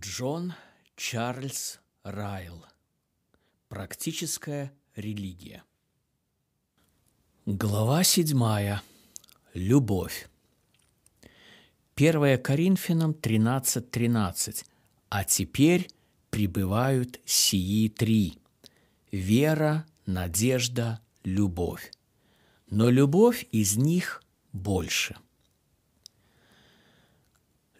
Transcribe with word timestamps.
Джон 0.00 0.54
Чарльз 0.94 1.80
Райл. 2.04 2.64
Практическая 3.68 4.72
религия. 4.94 5.64
Глава 7.46 8.04
седьмая. 8.04 8.80
Любовь. 9.54 10.28
1 11.96 12.40
Коринфянам 12.40 13.10
13.13. 13.10 13.80
13. 13.90 14.64
А 15.08 15.24
теперь 15.24 15.90
пребывают 16.30 17.18
сии 17.24 17.88
три– 17.88 18.38
вера, 19.10 19.84
надежда, 20.06 21.00
любовь. 21.24 21.90
Но 22.70 22.88
любовь 22.88 23.48
из 23.50 23.76
них 23.76 24.22
больше– 24.52 25.16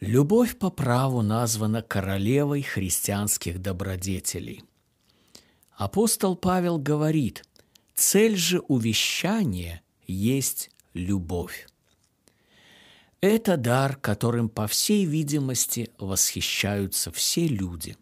Любовь 0.00 0.56
по 0.56 0.70
праву 0.70 1.22
названа 1.22 1.82
королевой 1.82 2.62
христианских 2.62 3.60
добродетелей. 3.60 4.62
Апостол 5.72 6.36
Павел 6.36 6.78
говорит, 6.78 7.44
цель 7.96 8.36
же 8.36 8.60
увещания 8.60 9.82
есть 10.06 10.70
любовь. 10.94 11.66
Это 13.20 13.56
дар, 13.56 13.96
которым, 13.96 14.48
по 14.48 14.68
всей 14.68 15.04
видимости, 15.04 15.90
восхищаются 15.98 17.10
все 17.10 17.48
люди. 17.48 17.96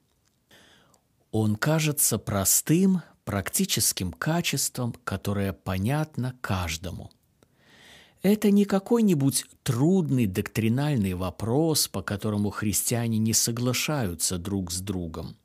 Он 1.31 1.57
кажется 1.57 2.19
простым, 2.19 3.01
практическим 3.25 4.13
качеством, 4.13 4.95
которое 5.05 5.55
понятно 5.55 6.37
каждому. 6.43 7.11
Это 8.23 8.51
не 8.51 8.65
какой-нибудь 8.65 9.45
трудный 9.63 10.27
доктринальный 10.27 11.15
вопрос, 11.15 11.89
по 11.89 12.03
которому 12.03 12.51
христиане 12.51 13.19
не 13.19 13.33
соглашаются 13.33 14.39
друг 14.39 14.73
с 14.73 14.81
другом. 14.81 15.37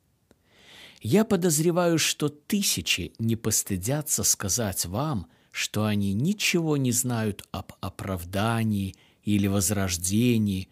Я 1.00 1.24
подозреваю, 1.24 1.98
что 1.98 2.28
тысячи 2.28 3.12
не 3.18 3.36
постыдятся 3.36 4.22
сказать 4.22 4.86
вам, 4.86 5.26
что 5.50 5.84
они 5.84 6.12
ничего 6.14 6.76
не 6.76 6.92
знают 6.92 7.44
об 7.50 7.72
оправдании 7.80 8.96
или 9.22 9.46
возрождении, 9.46 10.68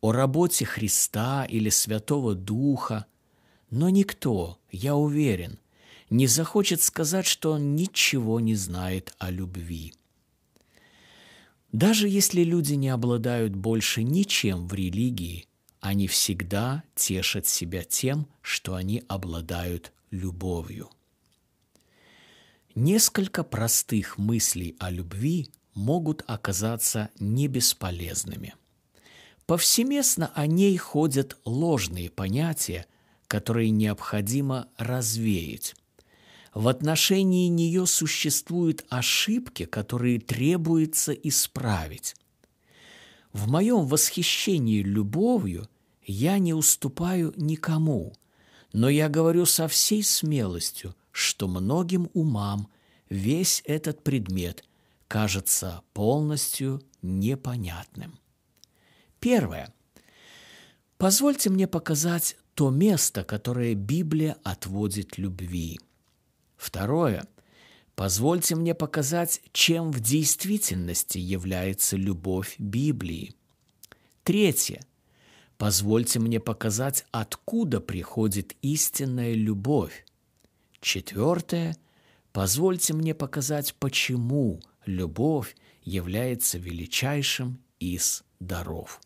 о 0.00 0.12
работе 0.12 0.64
Христа 0.64 1.44
или 1.44 1.70
Святого 1.70 2.34
Духа, 2.34 3.06
но 3.70 3.88
никто, 3.88 4.58
я 4.70 4.96
уверен, 4.96 5.58
не 6.10 6.26
захочет 6.26 6.82
сказать, 6.82 7.26
что 7.26 7.52
он 7.52 7.74
ничего 7.74 8.40
не 8.40 8.54
знает 8.54 9.14
о 9.18 9.30
любви. 9.30 9.94
Даже 11.74 12.08
если 12.08 12.44
люди 12.44 12.74
не 12.74 12.88
обладают 12.88 13.56
больше 13.56 14.04
ничем 14.04 14.68
в 14.68 14.74
религии, 14.74 15.48
они 15.80 16.06
всегда 16.06 16.84
тешат 16.94 17.48
себя 17.48 17.82
тем, 17.82 18.28
что 18.42 18.76
они 18.76 19.02
обладают 19.08 19.92
любовью. 20.12 20.88
Несколько 22.76 23.42
простых 23.42 24.18
мыслей 24.18 24.76
о 24.78 24.88
любви 24.88 25.48
могут 25.74 26.22
оказаться 26.28 27.10
не 27.18 27.48
бесполезными. 27.48 28.54
Повсеместно 29.44 30.30
о 30.32 30.46
ней 30.46 30.76
ходят 30.76 31.36
ложные 31.44 32.08
понятия, 32.08 32.86
которые 33.26 33.70
необходимо 33.70 34.68
развеять, 34.76 35.74
в 36.54 36.68
отношении 36.68 37.48
нее 37.48 37.84
существуют 37.84 38.84
ошибки, 38.88 39.64
которые 39.64 40.20
требуется 40.20 41.12
исправить. 41.12 42.14
В 43.32 43.48
моем 43.48 43.86
восхищении 43.86 44.80
любовью 44.80 45.68
я 46.04 46.38
не 46.38 46.54
уступаю 46.54 47.34
никому, 47.36 48.14
но 48.72 48.88
я 48.88 49.08
говорю 49.08 49.46
со 49.46 49.66
всей 49.66 50.04
смелостью, 50.04 50.94
что 51.10 51.48
многим 51.48 52.08
умам 52.14 52.68
весь 53.10 53.60
этот 53.64 54.04
предмет 54.04 54.64
кажется 55.08 55.82
полностью 55.92 56.82
непонятным. 57.02 58.20
Первое. 59.18 59.74
Позвольте 60.98 61.50
мне 61.50 61.66
показать 61.66 62.36
то 62.54 62.70
место, 62.70 63.24
которое 63.24 63.74
Библия 63.74 64.36
отводит 64.44 65.18
любви– 65.18 65.80
Второе. 66.64 67.26
Позвольте 67.94 68.54
мне 68.54 68.74
показать, 68.74 69.42
чем 69.52 69.92
в 69.92 70.00
действительности 70.00 71.18
является 71.18 71.98
любовь 71.98 72.54
Библии. 72.58 73.34
Третье. 74.22 74.82
Позвольте 75.58 76.20
мне 76.20 76.40
показать, 76.40 77.04
откуда 77.10 77.80
приходит 77.80 78.56
истинная 78.62 79.34
любовь. 79.34 80.06
Четвертое. 80.80 81.76
Позвольте 82.32 82.94
мне 82.94 83.14
показать, 83.14 83.74
почему 83.74 84.62
любовь 84.86 85.54
является 85.82 86.56
величайшим 86.56 87.58
из 87.78 88.24
даров. 88.40 89.02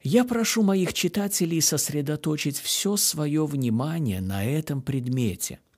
Я 0.00 0.24
прошу 0.24 0.62
моих 0.62 0.94
читателей 0.94 1.60
сосредоточить 1.60 2.60
все 2.60 2.96
свое 2.96 3.44
внимание 3.46 4.20
на 4.20 4.44
этом 4.44 4.80
предмете– 4.80 5.58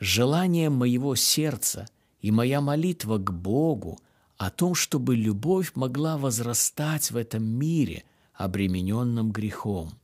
желание 0.00 0.70
моего 0.70 1.14
сердца 1.14 1.86
и 2.20 2.30
моя 2.30 2.60
молитва 2.60 3.18
к 3.18 3.32
Богу 3.32 3.98
о 4.36 4.50
том, 4.50 4.74
чтобы 4.74 5.16
любовь 5.16 5.72
могла 5.74 6.18
возрастать 6.18 7.10
в 7.10 7.16
этом 7.16 7.44
мире, 7.44 8.04
обремененном 8.34 9.32
грехом. 9.32 9.94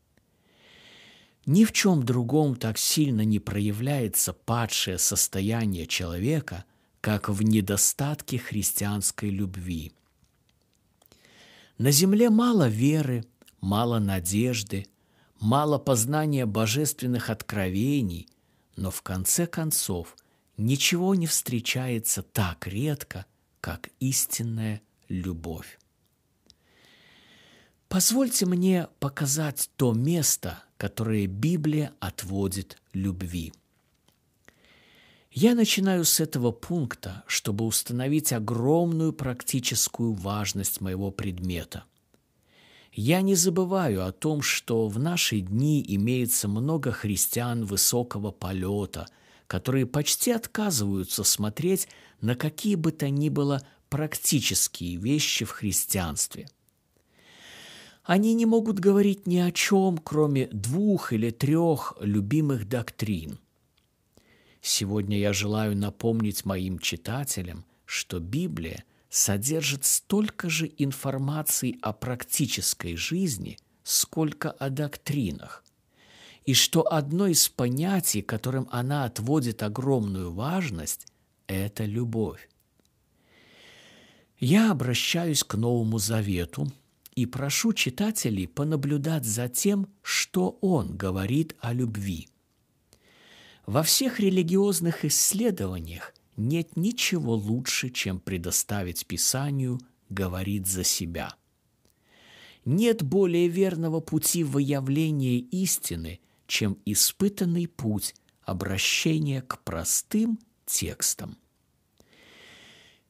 Ни 1.44 1.64
в 1.64 1.72
чем 1.72 2.02
другом 2.04 2.54
так 2.56 2.78
сильно 2.78 3.25
не 3.25 3.41
проявляется 3.41 4.32
падшее 4.32 4.98
состояние 4.98 5.86
человека, 5.86 6.64
как 7.00 7.28
в 7.28 7.42
недостатке 7.42 8.38
христианской 8.38 9.28
любви. 9.28 9.92
На 11.78 11.91
земле 11.91 12.31
мало 12.31 12.69
веры, 12.69 13.25
мало 13.60 13.98
надежды, 13.98 14.86
мало 15.41 15.78
познания 15.78 16.47
божественных 16.47 17.28
откровений, 17.28 18.28
но 18.77 18.91
в 18.91 19.03
конце 19.03 19.47
концов 19.47 20.16
ничего 20.56 21.15
не 21.15 21.27
встречается 21.27 22.22
так 22.22 22.66
редко, 22.66 23.27
как 23.60 23.91
истинная 24.00 24.83
любовь. 25.09 25.78
Позвольте 27.88 28.47
мне 28.47 28.88
показать 29.00 29.71
то 29.77 29.93
место, 29.93 30.62
которое 30.77 31.27
Библия 31.27 31.93
отводит 32.00 32.78
любви. 32.93 33.53
Я 35.31 35.55
начинаю 35.55 36.05
с 36.05 36.21
этого 36.21 36.53
пункта, 36.53 37.22
чтобы 37.27 37.65
установить 37.65 38.32
огромную 38.32 39.12
практическую 39.12 40.12
важность 40.12 40.81
моего 40.81 41.11
предмета– 41.11 41.84
я 42.92 43.22
не 43.22 43.34
забываю 43.34 44.06
о 44.06 44.12
том, 44.12 44.42
что 44.42 44.86
в 44.86 44.98
наши 44.98 45.41
дни 45.41 45.82
имеется 45.86 46.47
много 46.47 46.92
христиан 46.92 47.64
высокого 47.64 48.30
полета, 48.30 49.06
которые 49.47 49.86
почти 49.86 50.30
отказываются 50.30 51.25
смотреть 51.25 51.88
на 52.20 52.36
какие 52.36 52.75
бы 52.75 52.92
то 52.92 53.08
ни 53.08 53.31
было 53.31 53.66
практические 53.88 54.97
вещи 54.97 55.44
в 55.44 55.50
христианстве. 55.50 56.48
Они 58.04 58.34
не 58.34 58.47
могут 58.47 58.78
говорить 58.78 59.26
ни 59.26 59.38
о 59.38 59.52
чем, 59.52 59.97
кроме 59.97 60.48
двух 60.48 61.12
или 61.12 61.31
трех 61.31 61.94
любимых 62.00 62.69
доктрин. 62.69 63.38
Сегодня 64.60 65.19
я 65.19 65.32
желаю 65.32 65.76
напомнить 65.76 66.44
моим 66.44 66.78
читателям, 66.78 67.64
что 67.86 68.20
Библия– 68.20 68.84
содержит 69.12 69.85
столько 69.85 70.49
же 70.49 70.73
информации 70.79 71.79
о 71.82 71.93
практической 71.93 72.97
жизни, 72.97 73.59
сколько 73.85 74.50
о 74.50 74.70
доктринах, 74.70 75.62
и 76.47 76.55
что 76.55 76.91
одно 76.91 77.26
из 77.26 77.47
понятий, 77.50 78.23
которым 78.23 78.67
она 78.70 79.05
отводит 79.05 79.62
огромную 79.62 80.32
важность, 80.32 81.06
это 81.47 81.85
любовь. 81.85 82.49
Я 84.38 84.70
обращаюсь 84.70 85.44
к 85.44 85.56
Новому 85.56 85.99
Завету 85.99 86.73
и 87.15 87.26
прошу 87.26 87.75
читателей 87.75 88.49
понаблюдать 88.49 89.26
за 89.26 89.50
тем, 89.50 89.88
что 90.00 90.56
он 90.62 90.97
говорит 90.97 91.55
о 91.61 91.75
любви. 91.75 92.29
Во 93.67 93.82
всех 93.82 94.20
религиозных 94.20 95.05
исследованиях– 95.05 96.15
нет 96.37 96.76
ничего 96.76 97.34
лучше, 97.34 97.90
чем 97.90 98.20
предоставить 98.20 99.06
Писанию 99.06 99.81
говорить 100.08 100.67
за 100.67 100.84
себя. 100.84 101.34
Нет 102.64 103.02
более 103.02 103.49
верного 103.49 104.00
пути 104.00 104.44
выявления 104.44 105.38
истины, 105.38 106.20
чем 106.46 106.79
испытанный 106.84 107.67
путь 107.67 108.14
обращения 108.44 109.43
к 109.43 109.62
простым 109.62 110.38
текстам. 110.67 111.37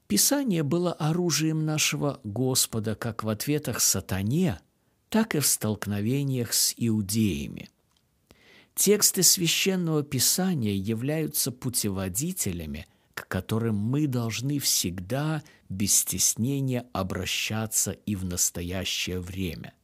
Писание 0.06 0.62
было 0.62 0.92
оружием 0.92 1.64
нашего 1.64 2.20
Господа 2.24 2.94
как 2.94 3.24
в 3.24 3.28
ответах 3.28 3.80
сатане, 3.80 4.60
так 5.08 5.34
и 5.34 5.40
в 5.40 5.46
столкновениях 5.46 6.52
с 6.52 6.74
иудеями. 6.76 7.70
Тексты 8.74 9.22
священного 9.22 10.02
писания 10.02 10.74
являются 10.74 11.52
путеводителями, 11.52 12.86
к 13.14 13.28
которым 13.28 13.76
мы 13.76 14.06
должны 14.06 14.58
всегда 14.58 15.42
без 15.68 15.94
стеснения 15.94 16.86
обращаться 16.92 17.92
и 17.92 18.16
в 18.16 18.24
настоящее 18.24 19.20
время. 19.20 19.74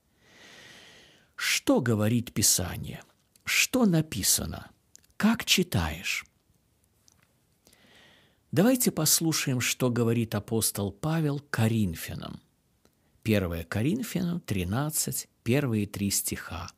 Что 1.36 1.80
говорит 1.80 2.32
Писание? 2.32 3.02
Что 3.44 3.86
написано? 3.86 4.70
Как 5.16 5.44
читаешь? 5.44 6.24
Давайте 8.50 8.90
послушаем, 8.90 9.60
что 9.60 9.90
говорит 9.90 10.34
апостол 10.34 10.90
Павел 10.90 11.40
Коринфянам. 11.50 12.40
1 13.24 13.64
Коринфянам 13.64 14.40
13, 14.40 15.28
первые 15.42 15.86
три 15.86 16.10
стиха. 16.10 16.70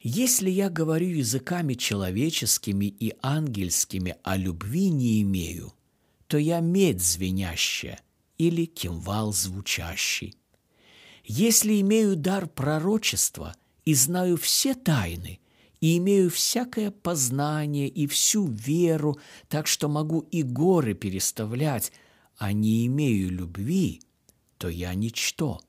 «Если 0.00 0.50
я 0.50 0.70
говорю 0.70 1.08
языками 1.08 1.74
человеческими 1.74 2.86
и 2.86 3.14
ангельскими, 3.22 4.16
а 4.22 4.36
любви 4.36 4.88
не 4.88 5.22
имею, 5.22 5.74
то 6.26 6.38
я 6.38 6.60
медь 6.60 7.02
звенящая 7.02 8.00
или 8.38 8.64
кимвал 8.64 9.32
звучащий. 9.32 10.36
Если 11.24 11.80
имею 11.80 12.16
дар 12.16 12.48
пророчества 12.48 13.54
и 13.84 13.94
знаю 13.94 14.36
все 14.36 14.74
тайны– 14.74 15.40
и 15.80 15.96
имею 15.96 16.30
всякое 16.30 16.90
познание 16.90 17.88
и 17.88 18.06
всю 18.06 18.46
веру, 18.46 19.18
так 19.48 19.66
что 19.66 19.88
могу 19.88 20.20
и 20.20 20.42
горы 20.42 20.94
переставлять, 20.94 21.92
а 22.36 22.52
не 22.52 22.86
имею 22.86 23.30
любви, 23.30 24.02
то 24.58 24.68
я 24.68 24.94
ничто. 24.94 25.60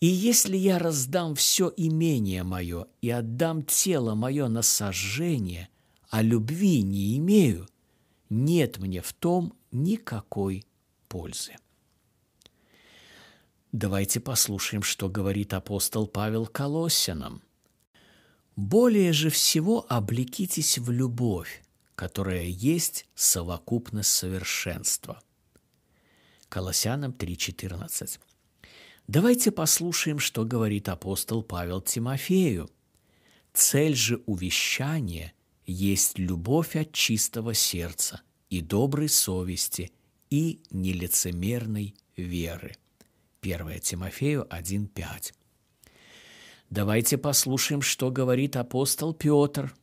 И 0.00 0.06
если 0.06 0.56
я 0.56 0.78
раздам 0.78 1.34
все 1.34 1.72
имение 1.76 2.42
мое 2.42 2.86
и 3.02 3.10
отдам 3.10 3.62
тело 3.62 4.14
мое 4.14 4.48
на 4.48 4.62
сожжение, 4.62 5.68
а 6.08 6.22
любви 6.22 6.82
не 6.82 7.18
имею, 7.18 7.68
нет 8.30 8.78
мне 8.78 9.02
в 9.02 9.12
том 9.12 9.54
никакой 9.70 10.64
пользы. 11.08 11.56
Давайте 13.72 14.20
послушаем, 14.20 14.82
что 14.82 15.08
говорит 15.08 15.52
апостол 15.52 16.06
Павел 16.06 16.46
Колоссянам– 16.46 17.42
более 18.60 19.14
же 19.14 19.30
всего 19.30 19.86
облекитесь 19.88 20.76
в 20.76 20.90
любовь, 20.90 21.62
которая 21.94 22.44
есть 22.44 23.06
совокупность 23.14 24.10
совершенства. 24.10 25.22
Колоссянам 26.50 27.12
3.14. 27.12 28.18
Давайте 29.06 29.50
послушаем, 29.50 30.18
что 30.18 30.44
говорит 30.44 30.88
апостол 30.88 31.42
Павел 31.42 31.80
Тимофею. 31.80 32.70
Цель 33.52 33.94
же 33.94 34.22
увещания 34.26 35.32
есть 35.66 36.18
любовь 36.18 36.76
от 36.76 36.92
чистого 36.92 37.54
сердца 37.54 38.22
и 38.48 38.60
доброй 38.60 39.08
совести 39.08 39.92
и 40.30 40.60
нелицемерной 40.70 41.94
веры. 42.16 42.76
1 43.42 43.80
Тимофею 43.80 44.46
1.5. 44.50 45.32
Давайте 46.70 47.18
послушаем, 47.18 47.82
что 47.82 48.10
говорит 48.10 48.56
апостол 48.56 49.12
Петр. 49.12 49.74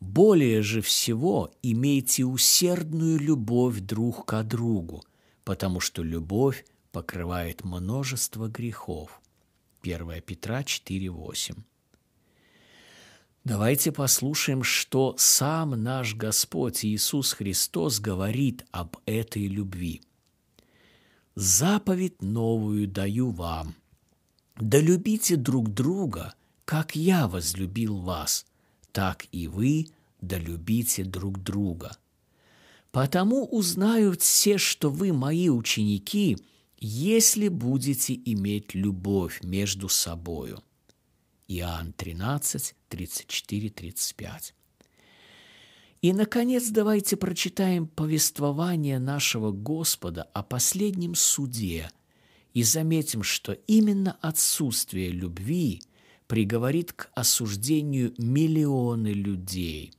«Более 0.00 0.62
же 0.62 0.80
всего 0.80 1.50
имейте 1.62 2.24
усердную 2.24 3.18
любовь 3.18 3.80
друг 3.80 4.24
к 4.24 4.42
другу, 4.44 5.04
потому 5.44 5.80
что 5.80 6.02
любовь 6.02 6.64
покрывает 6.92 7.64
множество 7.64 8.48
грехов». 8.48 9.20
1 9.82 10.22
Петра 10.22 10.62
4,8. 10.62 11.56
Давайте 13.44 13.90
послушаем, 13.90 14.62
что 14.62 15.14
сам 15.16 15.82
наш 15.82 16.14
Господь 16.14 16.84
Иисус 16.84 17.32
Христос 17.32 17.98
говорит 17.98 18.66
об 18.70 18.96
этой 19.06 19.46
любви. 19.46 20.02
«Заповедь 21.34 22.20
новую 22.20 22.86
даю 22.86 23.30
вам, 23.30 23.74
да 24.56 24.78
любите 24.78 25.36
друг 25.36 25.72
друга, 25.72 26.34
как 26.66 26.94
я 26.94 27.28
возлюбил 27.28 27.98
вас, 27.98 28.44
так 28.92 29.26
и 29.32 29.48
вы 29.48 29.86
да 30.20 30.38
любите 30.38 31.04
друг 31.04 31.42
друга. 31.42 31.96
Потому 32.92 33.46
узнают 33.46 34.20
все, 34.20 34.58
что 34.58 34.90
вы 34.90 35.12
мои 35.12 35.48
ученики, 35.48 36.36
если 36.80 37.48
будете 37.48 38.14
иметь 38.14 38.74
любовь 38.74 39.42
между 39.42 39.88
собою. 39.88 40.62
Иоанн 41.48 41.92
13, 41.92 42.74
34, 42.88 43.70
35. 43.70 44.54
И, 46.02 46.12
наконец, 46.12 46.68
давайте 46.70 47.16
прочитаем 47.16 47.86
повествование 47.86 48.98
нашего 48.98 49.50
Господа 49.50 50.22
о 50.32 50.42
последнем 50.42 51.14
суде– 51.14 51.90
и 52.54 52.62
заметим, 52.62 53.22
что 53.22 53.52
именно 53.52 54.16
отсутствие 54.20 55.10
любви 55.10 55.82
приговорит 56.26 56.92
к 56.92 57.10
осуждению 57.14 58.14
миллионы 58.18 59.08
людей. 59.08 59.92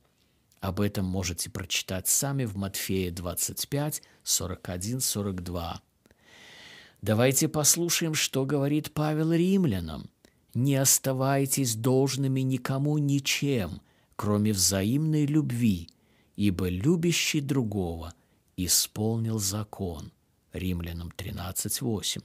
Об 0.60 0.80
этом 0.80 1.04
можете 1.04 1.50
прочитать 1.50 2.08
сами 2.08 2.44
в 2.44 2.56
Матфея 2.56 3.10
25, 3.10 4.02
41, 4.22 5.00
42. 5.00 5.82
Давайте 7.02 7.48
послушаем, 7.48 8.14
что 8.14 8.46
говорит 8.46 8.92
Павел 8.92 9.32
римлянам. 9.32 10.08
«Не 10.54 10.76
оставайтесь 10.76 11.74
должными 11.74 12.42
никому 12.42 12.96
ничем, 12.98 13.80
кроме 14.14 14.52
взаимной 14.52 15.26
любви, 15.26 15.88
ибо 16.36 16.68
любящий 16.68 17.40
другого 17.40 18.14
исполнил 18.56 19.38
закон». 19.40 20.12
Римлянам 20.52 21.10
13, 21.10 21.80
8. 21.80 22.20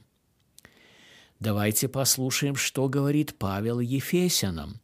Давайте 1.40 1.88
послушаем, 1.88 2.54
что 2.54 2.88
говорит 2.88 3.36
Павел 3.36 3.80
Ефесянам. 3.80 4.80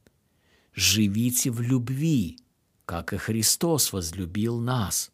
«Живите 0.73 1.52
в 1.52 1.61
любви, 1.61 2.38
как 2.85 3.12
и 3.12 3.17
Христос 3.17 3.93
возлюбил 3.93 4.58
нас». 4.58 5.12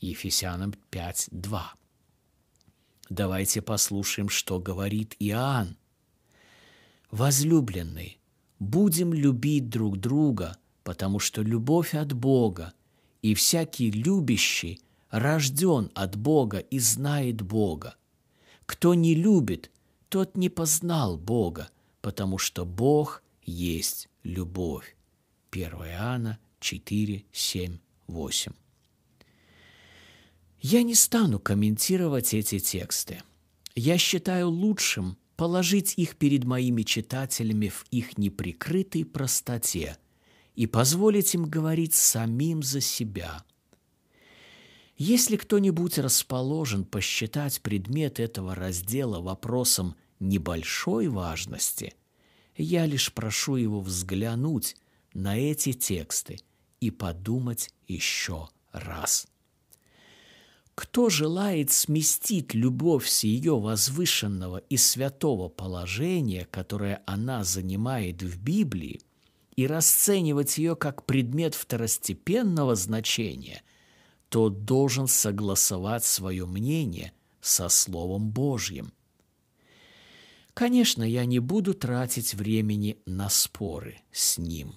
Ефесянам 0.00 0.74
5.2. 0.90 1.79
Давайте 3.10 3.60
послушаем, 3.60 4.30
что 4.30 4.58
говорит 4.58 5.14
Иоанн. 5.18 5.76
«Возлюбленные, 7.10 8.16
будем 8.58 9.12
любить 9.12 9.68
друг 9.68 9.98
друга, 9.98 10.56
потому 10.84 11.18
что 11.18 11.42
любовь 11.42 11.94
от 11.94 12.14
Бога, 12.14 12.72
и 13.20 13.34
всякий 13.34 13.90
любящий 13.90 14.80
рожден 15.10 15.90
от 15.94 16.16
Бога 16.16 16.58
и 16.58 16.78
знает 16.78 17.42
Бога. 17.42 17.96
Кто 18.64 18.94
не 18.94 19.14
любит– 19.14 19.70
тот 20.10 20.36
не 20.36 20.48
познал 20.48 21.16
Бога, 21.16 21.70
потому 22.02 22.36
что 22.36 22.66
Бог 22.66 23.22
есть 23.44 24.08
любовь. 24.24 24.96
1 25.52 25.68
Иоанна 25.68 26.38
4, 26.58 27.24
7, 27.32 27.78
8. 28.08 28.52
Я 30.60 30.82
не 30.82 30.94
стану 30.94 31.38
комментировать 31.38 32.34
эти 32.34 32.58
тексты. 32.58 33.22
Я 33.74 33.96
считаю 33.96 34.50
лучшим 34.50 35.16
положить 35.36 35.94
их 35.96 36.16
перед 36.16 36.44
моими 36.44 36.82
читателями 36.82 37.68
в 37.68 37.86
их 37.90 38.18
неприкрытой 38.18 39.06
простоте 39.06 39.96
и 40.54 40.66
позволить 40.66 41.34
им 41.34 41.46
говорить 41.46 41.94
самим 41.94 42.62
за 42.62 42.82
себя. 42.82 43.42
Если 44.98 45.38
кто-нибудь 45.38 45.96
расположен 45.96 46.84
посчитать 46.84 47.62
предмет 47.62 48.20
этого 48.20 48.54
раздела 48.54 49.18
вопросом 49.22 49.96
небольшой 50.18 51.08
важности, 51.08 51.94
я 52.54 52.84
лишь 52.84 53.14
прошу 53.14 53.56
его 53.56 53.80
взглянуть 53.80 54.76
на 55.14 55.38
эти 55.38 55.72
тексты 55.72 56.38
и 56.80 56.90
подумать 56.90 57.70
еще 57.88 58.50
раз. 58.72 59.29
Кто 60.74 61.10
желает 61.10 61.70
сместить 61.70 62.54
любовь 62.54 63.06
с 63.08 63.24
ее 63.24 63.58
возвышенного 63.58 64.58
и 64.58 64.76
святого 64.76 65.48
положения, 65.48 66.46
которое 66.50 67.02
она 67.06 67.44
занимает 67.44 68.22
в 68.22 68.42
Библии, 68.42 69.00
и 69.56 69.66
расценивать 69.66 70.56
ее 70.58 70.76
как 70.76 71.04
предмет 71.04 71.54
второстепенного 71.54 72.76
значения– 72.76 73.62
тот 74.30 74.64
должен 74.64 75.08
согласовать 75.08 76.04
свое 76.04 76.46
мнение 76.46 77.12
со 77.40 77.68
Словом 77.68 78.30
Божьим. 78.30 78.92
Конечно, 80.54 81.02
я 81.02 81.24
не 81.24 81.40
буду 81.40 81.74
тратить 81.74 82.34
времени 82.34 82.98
на 83.06 83.28
споры 83.28 84.00
с 84.12 84.38
ним. 84.38 84.74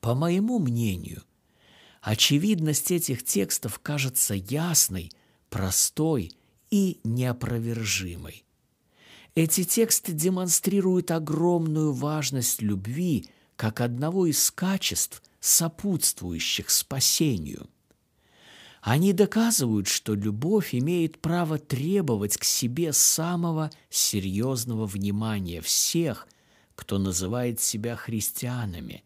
По 0.00 0.14
моему 0.14 0.58
мнению, 0.58 1.22
очевидность 2.02 2.90
этих 2.90 3.24
текстов 3.24 3.78
кажется 3.78 4.34
ясной, 4.34 5.12
простой 5.48 6.32
и 6.70 7.00
неопровержимой. 7.04 8.44
Эти 9.34 9.64
тексты 9.64 10.12
демонстрируют 10.12 11.10
огромную 11.10 11.92
важность 11.92 12.60
любви 12.60 13.26
как 13.56 13.80
одного 13.80 14.26
из 14.26 14.50
качеств, 14.50 15.22
сопутствующих 15.40 16.68
спасению. 16.70 17.70
Они 18.82 19.12
доказывают, 19.12 19.86
что 19.86 20.14
любовь 20.14 20.74
имеет 20.74 21.20
право 21.20 21.58
требовать 21.58 22.36
к 22.36 22.44
себе 22.44 22.92
самого 22.92 23.70
серьезного 23.88 24.86
внимания 24.86 25.60
всех, 25.60 26.26
кто 26.74 26.98
называет 26.98 27.60
себя 27.60 27.94
христианами, 27.94 29.04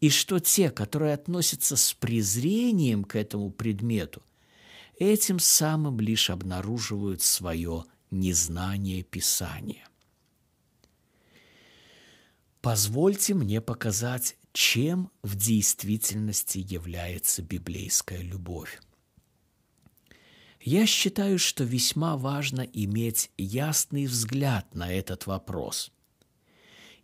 и 0.00 0.08
что 0.08 0.38
те, 0.38 0.70
которые 0.70 1.14
относятся 1.14 1.76
с 1.76 1.92
презрением 1.92 3.04
к 3.04 3.16
этому 3.16 3.50
предмету, 3.50 4.22
этим 4.98 5.38
самым 5.38 6.00
лишь 6.00 6.30
обнаруживают 6.30 7.22
свое 7.22 7.84
незнание 8.10 9.02
Писания. 9.02 9.86
Позвольте 12.60 13.34
мне 13.34 13.60
показать, 13.60 14.36
чем 14.52 15.10
в 15.22 15.36
действительности 15.36 16.58
является 16.58 17.42
библейская 17.42 18.20
любовь. 18.20 18.80
Я 20.60 20.84
считаю, 20.86 21.38
что 21.38 21.64
весьма 21.64 22.18
важно 22.18 22.60
иметь 22.60 23.30
ясный 23.38 24.06
взгляд 24.06 24.74
на 24.74 24.92
этот 24.92 25.26
вопрос. 25.26 25.90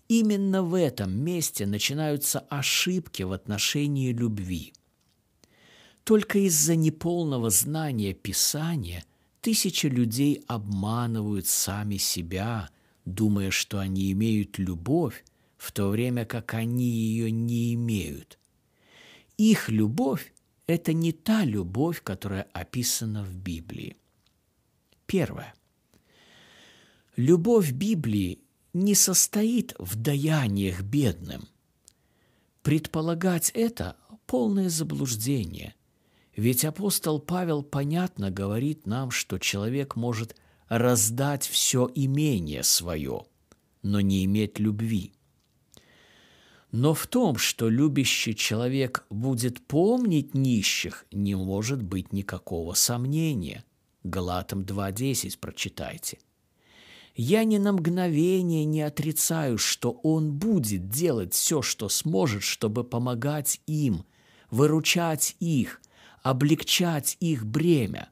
Именно 0.08 0.62
в 0.62 0.74
этом 0.74 1.12
месте 1.18 1.66
начинаются 1.66 2.40
ошибки 2.40 3.22
в 3.22 3.32
отношении 3.32 4.12
любви. 4.12 4.72
Только 6.04 6.38
из-за 6.38 6.76
неполного 6.76 7.50
знания 7.50 8.14
Писания 8.14 9.04
тысячи 9.40 9.86
людей 9.86 10.44
обманывают 10.46 11.46
сами 11.48 11.96
себя, 11.96 12.70
думая, 13.04 13.50
что 13.50 13.80
они 13.80 14.12
имеют 14.12 14.58
любовь, 14.58 15.24
в 15.56 15.72
то 15.72 15.88
время 15.88 16.24
как 16.24 16.54
они 16.54 16.88
ее 16.88 17.30
не 17.30 17.74
имеют. 17.74 18.38
Их 19.36 19.68
любовь 19.68 20.32
это 20.66 20.92
не 20.92 21.12
та 21.12 21.44
любовь, 21.44 22.02
которая 22.02 22.42
описана 22.52 23.22
в 23.22 23.36
Библии. 23.36 23.96
Первое. 25.06 25.54
Любовь 27.16 27.70
Библии 27.72 28.40
не 28.76 28.94
состоит 28.94 29.74
в 29.78 29.96
даяниях 29.96 30.82
бедным. 30.82 31.48
Предполагать 32.62 33.50
это– 33.54 33.96
полное 34.26 34.68
заблуждение. 34.68 35.74
Ведь 36.36 36.64
апостол 36.64 37.18
Павел 37.18 37.62
понятно 37.62 38.30
говорит 38.30 38.86
нам, 38.86 39.10
что 39.10 39.38
человек 39.38 39.96
может 39.96 40.36
раздать 40.68 41.46
все 41.46 41.90
имение 41.94 42.62
свое, 42.62 43.24
но 43.82 44.02
не 44.02 44.26
иметь 44.26 44.58
любви. 44.58 45.14
Но 46.70 46.92
в 46.92 47.06
том, 47.06 47.38
что 47.38 47.70
любящий 47.70 48.36
человек 48.36 49.06
будет 49.08 49.66
помнить 49.66 50.34
нищих, 50.34 51.06
не 51.10 51.34
может 51.34 51.82
быть 51.82 52.12
никакого 52.12 52.74
сомнения. 52.74 53.64
Галатам 54.02 54.62
2.10 54.62 55.38
прочитайте. 55.38 56.18
Я 57.18 57.44
ни 57.44 57.56
на 57.56 57.72
мгновение 57.72 58.66
не 58.66 58.82
отрицаю, 58.82 59.56
что 59.56 59.92
он 60.02 60.32
будет 60.32 60.90
делать 60.90 61.32
все, 61.32 61.62
что 61.62 61.88
сможет, 61.88 62.42
чтобы 62.42 62.84
помогать 62.84 63.62
им, 63.66 64.04
выручать 64.50 65.34
их, 65.40 65.80
облегчать 66.22 67.16
их 67.20 67.46
бремя. 67.46 68.10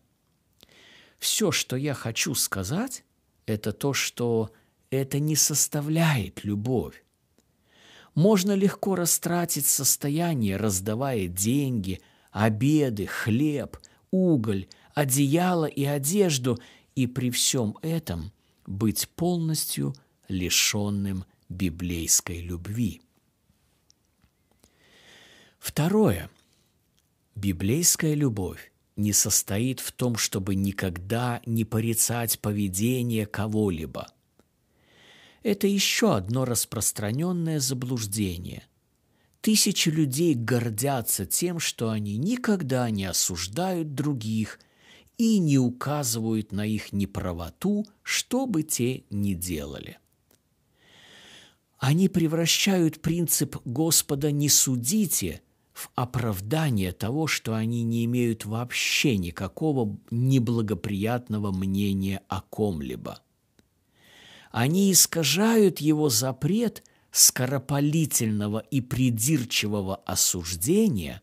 Все, 1.18 1.52
что 1.52 1.76
я 1.76 1.92
хочу 1.92 2.34
сказать, 2.34 3.04
это 3.44 3.72
то, 3.72 3.92
что 3.92 4.50
это 4.88 5.18
не 5.18 5.36
составляет 5.36 6.42
любовь. 6.42 7.04
Можно 8.14 8.52
легко 8.52 8.94
растратить 8.94 9.66
состояние, 9.66 10.56
раздавая 10.56 11.26
деньги, 11.26 12.00
обеды, 12.30 13.04
хлеб, 13.04 13.76
уголь, 14.10 14.66
одеяло 14.94 15.66
и 15.66 15.84
одежду, 15.84 16.58
и 16.94 17.06
при 17.06 17.30
всем 17.30 17.76
этом 17.82 18.32
быть 18.66 19.08
полностью 19.10 19.94
лишенным 20.28 21.24
библейской 21.48 22.40
любви. 22.40 23.02
Второе. 25.58 26.30
Библейская 27.34 28.14
любовь 28.14 28.72
не 28.96 29.12
состоит 29.12 29.80
в 29.80 29.92
том, 29.92 30.16
чтобы 30.16 30.54
никогда 30.54 31.42
не 31.46 31.64
порицать 31.64 32.38
поведение 32.40 33.26
кого-либо– 33.26 34.08
это 35.44 35.66
еще 35.66 36.16
одно 36.16 36.46
распространенное 36.46 37.60
заблуждение. 37.60 38.66
Тысячи 39.42 39.90
людей 39.90 40.34
гордятся 40.34 41.26
тем, 41.26 41.60
что 41.60 41.90
они 41.90 42.16
никогда 42.16 42.88
не 42.88 43.04
осуждают 43.04 43.94
других 43.94 44.58
и 45.18 45.38
не 45.38 45.58
указывают 45.58 46.52
на 46.52 46.66
их 46.66 46.92
неправоту, 46.92 47.84
что 48.02 48.46
бы 48.46 48.62
те 48.62 49.04
ни 49.10 49.34
делали. 49.34 49.98
Они 51.78 52.08
превращают 52.08 53.00
принцип 53.00 53.56
«Господа 53.64 54.30
не 54.30 54.48
судите» 54.48 55.42
в 55.72 55.90
оправдание 55.96 56.92
того, 56.92 57.26
что 57.26 57.54
они 57.54 57.82
не 57.82 58.04
имеют 58.04 58.44
вообще 58.44 59.16
никакого 59.18 59.98
неблагоприятного 60.10 61.52
мнения 61.52 62.22
о 62.28 62.40
ком-либо. 62.42 63.20
Они 64.50 64.92
искажают 64.92 65.80
его 65.80 66.08
запрет 66.08 66.84
скоропалительного 67.10 68.58
и 68.58 68.80
придирчивого 68.80 69.96
осуждения, 69.96 71.22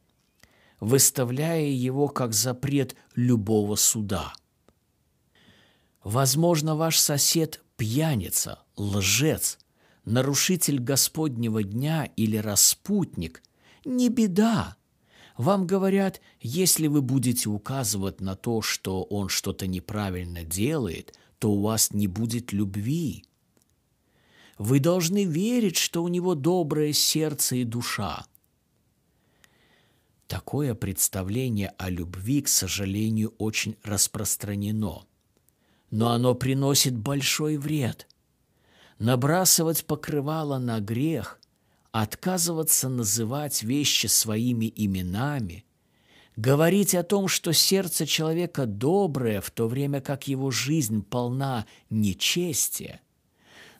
выставляя 0.81 1.63
его 1.63 2.09
как 2.09 2.33
запрет 2.33 2.97
любого 3.15 3.75
суда. 3.77 4.33
Возможно, 6.03 6.75
ваш 6.75 6.99
сосед 6.99 7.63
пьяница, 7.77 8.59
лжец, 8.75 9.57
нарушитель 10.03 10.79
Господнего 10.79 11.63
дня 11.63 12.11
или 12.17 12.35
распутник– 12.35 13.41
не 13.85 14.09
беда. 14.09 14.77
Вам 15.37 15.65
говорят, 15.65 16.21
если 16.39 16.87
вы 16.87 17.01
будете 17.01 17.49
указывать 17.49 18.21
на 18.21 18.35
то, 18.35 18.61
что 18.61 19.03
он 19.03 19.29
что-то 19.29 19.67
неправильно 19.67 20.43
делает, 20.43 21.17
то 21.39 21.51
у 21.51 21.61
вас 21.61 21.91
не 21.91 22.07
будет 22.07 22.51
любви. 22.51 23.25
Вы 24.57 24.79
должны 24.79 25.23
верить, 25.23 25.77
что 25.77 26.03
у 26.03 26.07
него 26.07 26.35
доброе 26.35 26.93
сердце 26.93 27.57
и 27.57 27.63
душа. 27.63 28.25
Такое 30.31 30.75
представление 30.75 31.73
о 31.77 31.89
любви, 31.89 32.41
к 32.41 32.47
сожалению, 32.47 33.33
очень 33.37 33.75
распространено. 33.83 35.05
Но 35.89 36.11
оно 36.11 36.35
приносит 36.35 36.97
большой 36.97 37.57
вред. 37.57 38.07
Набрасывать 38.97 39.83
покрывало 39.83 40.57
на 40.57 40.79
грех, 40.79 41.37
отказываться 41.91 42.87
называть 42.87 43.61
вещи 43.61 44.07
своими 44.07 44.71
именами– 44.73 45.65
говорить 46.37 46.95
о 46.95 47.03
том, 47.03 47.27
что 47.27 47.51
сердце 47.51 48.05
человека 48.05 48.65
доброе, 48.65 49.41
в 49.41 49.51
то 49.51 49.67
время 49.67 49.99
как 49.99 50.29
его 50.29 50.49
жизнь 50.49 51.03
полна 51.03 51.65
нечестия, 51.89 53.01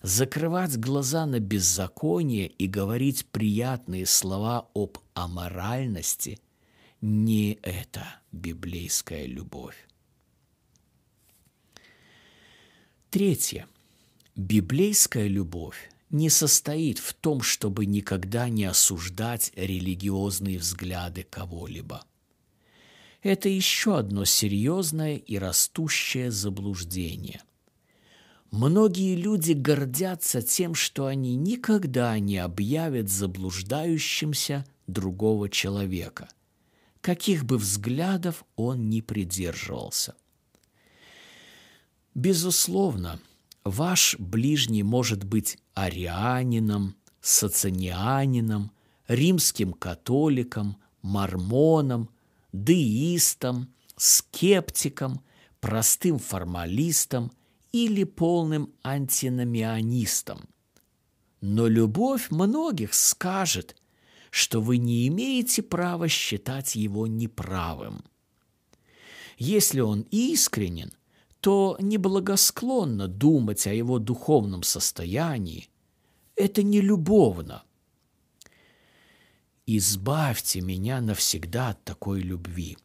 закрывать 0.02 0.78
глаза 0.78 1.26
на 1.26 1.40
беззаконие 1.40 2.48
и 2.48 2.68
говорить 2.68 3.26
приятные 3.28 4.06
слова 4.06 4.70
об 4.74 4.98
аморальности– 5.14 6.40
не 7.02 7.58
это 7.64 8.06
библейская 8.32 9.26
любовь. 9.26 9.88
Третье. 13.10 13.68
Библейская 14.36 15.28
любовь 15.28 15.90
не 16.12 16.30
состоит 16.30 17.00
в 17.00 17.16
том, 17.16 17.42
чтобы 17.42 17.88
никогда 17.88 18.50
не 18.50 18.66
осуждать 18.66 19.52
религиозные 19.56 20.60
взгляды 20.60 21.24
кого-либо– 21.24 22.06
это 23.24 23.50
еще 23.50 23.98
одно 24.00 24.26
серьезное 24.26 25.16
и 25.16 25.38
растущее 25.38 26.32
заблуждение. 26.32 27.42
Многие 28.52 29.16
люди 29.16 29.54
гордятся 29.54 30.42
тем, 30.42 30.76
что 30.76 31.06
они 31.06 31.36
никогда 31.36 32.20
не 32.20 32.38
объявят 32.38 33.10
заблуждающимся 33.10 34.66
другого 34.88 35.50
человека, 35.50 36.28
каких 37.00 37.46
бы 37.46 37.58
взглядов 37.58 38.44
он 38.58 38.90
ни 38.90 39.00
придерживался. 39.02 40.16
Безусловно, 42.14 43.22
ваш 43.64 44.18
ближний 44.20 44.84
может 44.84 45.24
быть 45.24 45.58
арианином, 45.74 46.98
сацинианином, 47.22 48.72
римским 49.08 49.72
католиком, 49.72 50.78
мормоном– 51.02 52.10
деистом, 52.54 53.74
скептиком, 53.96 55.22
простым 55.60 56.20
формалистом 56.20 57.32
или 57.72 58.04
полным 58.04 58.74
антиномианистом. 58.84 60.42
Но 61.42 61.68
любовь 61.68 62.30
многих 62.30 62.94
скажет, 62.94 63.76
что 64.30 64.62
вы 64.62 64.78
не 64.78 65.08
имеете 65.08 65.62
права 65.62 66.08
считать 66.08 66.76
его 66.76 67.08
неправым. 67.08 68.04
Если 69.38 69.80
он 69.80 70.02
искренен, 70.12 70.94
то 71.40 71.76
неблагосклонно 71.80 73.08
думать 73.08 73.66
о 73.66 73.74
его 73.74 73.98
духовном 73.98 74.62
состоянии. 74.62 75.70
Это 76.36 76.62
не 76.62 76.80
любовно. 76.80 77.64
Избавьте 79.66 80.62
меня 80.62 81.02
навсегда 81.02 81.70
от 81.70 81.84
такой 81.84 82.22
любви. 82.22 82.78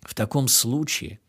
В 0.00 0.14
таком 0.14 0.48
случае 0.48 1.20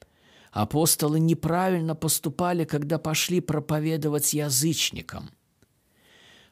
апостолы 0.53 1.19
неправильно 1.19 1.95
поступали, 1.95 2.63
когда 2.63 2.99
пошли 2.99 3.41
проповедовать 3.41 4.33
язычникам. 4.33 5.31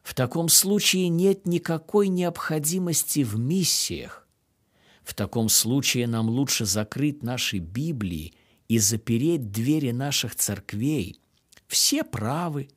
В 0.02 0.14
таком 0.14 0.48
случае 0.48 1.08
нет 1.08 1.46
никакой 1.46 2.08
необходимости 2.08 3.22
в 3.22 3.38
миссиях. 3.38 4.26
В 5.04 5.14
таком 5.14 5.48
случае 5.48 6.08
нам 6.08 6.28
лучше 6.28 6.64
закрыть 6.64 7.22
наши 7.22 7.58
Библии 7.58 8.34
и 8.68 8.78
запереть 8.78 9.52
двери 9.52 9.92
наших 9.92 10.34
церквей. 10.34 11.20
Все 11.68 12.02
правы, 12.02 12.68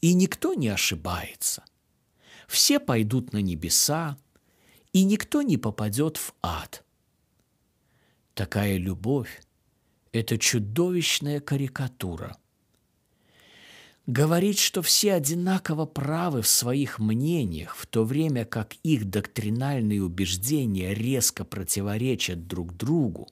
и 0.00 0.12
никто 0.12 0.54
не 0.54 0.68
ошибается. 0.68 1.64
Все 2.48 2.80
пойдут 2.80 3.32
на 3.32 3.38
небеса, 3.38 4.18
и 4.92 5.04
никто 5.04 5.42
не 5.42 5.56
попадет 5.56 6.16
в 6.16 6.34
ад. 6.42 6.84
Такая 8.34 8.76
любовь– 8.76 9.40
это 10.14 10.38
чудовищная 10.38 11.40
карикатура. 11.40 12.36
Говорить, 14.06 14.60
что 14.60 14.80
все 14.80 15.14
одинаково 15.14 15.86
правы 15.86 16.42
в 16.42 16.46
своих 16.46 17.00
мнениях, 17.00 17.74
в 17.74 17.86
то 17.86 18.04
время 18.04 18.44
как 18.44 18.74
их 18.84 19.06
доктринальные 19.06 20.04
убеждения 20.04 20.94
резко 20.94 21.44
противоречат 21.44 22.46
друг 22.46 22.76
другу, 22.76 23.28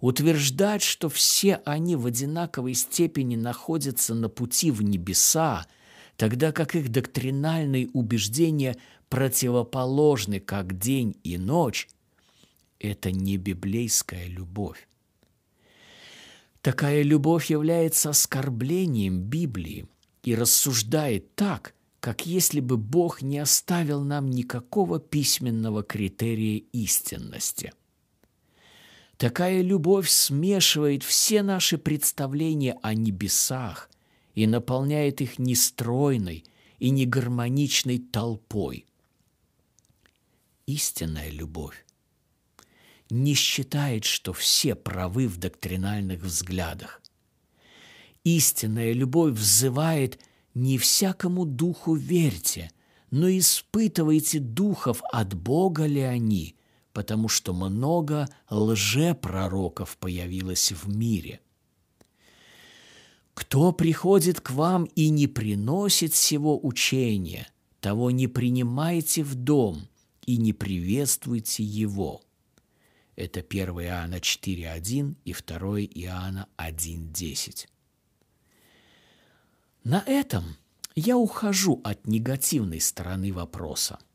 утверждать, 0.00 0.82
что 0.82 1.08
все 1.08 1.62
они 1.64 1.96
в 1.96 2.04
одинаковой 2.04 2.74
степени 2.74 3.36
находятся 3.36 4.14
на 4.14 4.28
пути 4.28 4.70
в 4.70 4.82
небеса, 4.82 5.66
тогда 6.18 6.52
как 6.52 6.74
их 6.74 6.90
доктринальные 6.90 7.88
убеждения 7.94 8.76
противоположны 9.08 10.38
как 10.38 10.76
день 10.78 11.16
и 11.24 11.38
ночь, 11.38 11.88
это 12.78 13.10
не 13.10 13.38
библейская 13.38 14.26
любовь. 14.26 14.87
Такая 16.62 17.02
любовь 17.02 17.50
является 17.50 18.10
оскорблением 18.10 19.20
Библии 19.20 19.86
и 20.24 20.34
рассуждает 20.34 21.34
так, 21.34 21.74
как 22.00 22.26
если 22.26 22.60
бы 22.60 22.76
Бог 22.76 23.22
не 23.22 23.38
оставил 23.38 24.02
нам 24.02 24.30
никакого 24.30 24.98
письменного 24.98 25.82
критерия 25.82 26.62
истинности. 26.72 27.72
Такая 29.16 29.62
любовь 29.62 30.08
смешивает 30.08 31.02
все 31.02 31.42
наши 31.42 31.76
представления 31.76 32.78
о 32.82 32.94
небесах 32.94 33.90
и 34.34 34.46
наполняет 34.46 35.20
их 35.20 35.38
нестройной 35.38 36.44
и 36.78 36.90
негармоничной 36.90 37.98
толпой. 37.98 38.86
Истинная 40.66 41.30
любовь 41.30 41.84
не 43.10 43.34
считает, 43.34 44.04
что 44.04 44.32
все 44.32 44.74
правы 44.74 45.28
в 45.28 45.38
доктринальных 45.38 46.22
взглядах. 46.22 47.00
Истинная 48.24 48.92
любовь 48.92 49.34
взывает 49.34 50.18
«не 50.54 50.78
всякому 50.78 51.46
духу 51.46 51.94
верьте», 51.94 52.70
но 53.10 53.28
испытывайте 53.30 54.38
духов, 54.38 55.00
от 55.10 55.34
Бога 55.34 55.86
ли 55.86 56.00
они, 56.00 56.56
потому 56.92 57.28
что 57.28 57.54
много 57.54 58.28
лжепророков 58.50 59.96
появилось 59.96 60.72
в 60.72 60.88
мире. 60.88 61.40
Кто 63.34 63.72
приходит 63.72 64.40
к 64.40 64.50
вам 64.50 64.84
и 64.94 65.10
не 65.10 65.26
приносит 65.26 66.12
всего 66.12 66.58
учения, 66.60 67.48
того 67.80 68.10
не 68.10 68.26
принимайте 68.26 69.22
в 69.22 69.34
дом 69.36 69.88
и 70.26 70.36
не 70.36 70.52
приветствуйте 70.52 71.62
его. 71.62 72.20
Это 73.18 73.40
1 73.40 73.68
Иоанна 73.70 74.16
4.1 74.16 75.16
и 75.24 75.32
2 75.32 75.80
Иоанна 76.04 76.48
1.10. 76.56 77.66
На 79.82 80.04
этом 80.06 80.56
я 80.94 81.16
ухожу 81.16 81.80
от 81.82 82.06
негативной 82.06 82.80
стороны 82.80 83.32
вопроса– 83.32 83.98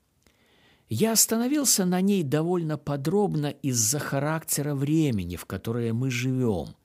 я 0.95 1.13
остановился 1.13 1.85
на 1.85 2.01
ней 2.01 2.21
довольно 2.21 2.77
подробно 2.77 3.47
из-за 3.47 3.97
характера 3.97 4.75
времени, 4.75 5.37
в 5.37 5.45
которое 5.45 5.91
мы 5.91 6.11
живем, 6.11 6.75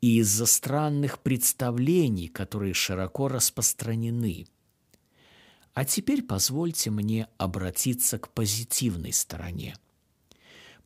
и 0.00 0.18
из-за 0.18 0.46
странных 0.46 1.18
представлений, 1.18 2.28
которые 2.28 2.74
широко 2.74 3.26
распространены. 3.26 4.46
А 5.74 5.84
теперь 5.84 6.22
позвольте 6.22 6.90
мне 6.90 7.26
обратиться 7.38 8.20
к 8.20 8.28
позитивной 8.28 9.12
стороне. 9.12 9.74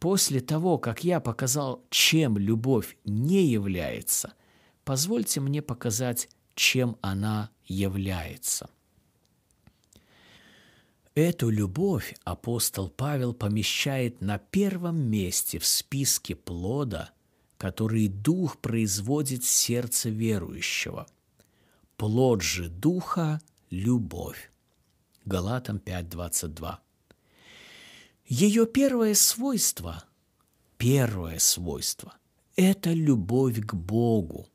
После 0.05 0.43
того, 0.43 0.77
как 0.77 1.03
я 1.03 1.19
показал, 1.19 1.83
чем 1.89 2.37
любовь 2.37 2.99
не 3.07 3.47
является, 3.47 4.35
позвольте 4.85 5.41
мне 5.41 5.63
показать, 5.63 6.29
чем 6.55 6.99
она 7.01 7.49
является– 7.65 8.69
Эту 11.15 11.49
любовь 11.49 12.15
апостол 12.25 12.91
Павел 12.91 13.33
помещает 13.33 14.21
на 14.21 14.37
первом 14.37 15.01
месте 15.01 15.59
в 15.59 15.65
списке 15.65 16.35
плода, 16.35 17.13
который 17.57 18.09
Дух 18.09 18.59
производит 18.59 19.43
в 19.43 19.49
сердце 19.49 20.11
верующего. 20.11 21.07
Плод 21.97 22.43
же 22.43 22.69
Духа– 22.69 23.41
любовь. 23.71 24.51
Галатам 25.25 25.77
5.22. 25.77 26.84
Ее 28.27 28.67
первое 28.67 29.15
свойство, 29.15 30.05
первое 30.77 31.39
свойство– 31.39 32.17
это 32.57 32.93
любовь 32.93 33.61
к 33.61 33.75
Богу, 33.75 34.49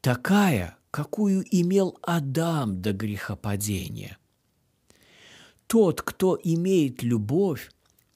такая, 0.00 0.76
какую 0.90 1.44
имел 1.50 1.98
Адам 2.02 2.80
до 2.80 2.92
грехопадения– 2.92 4.18
тот, 5.66 6.02
кто 6.02 6.38
имеет 6.42 7.02
любовь, 7.02 7.72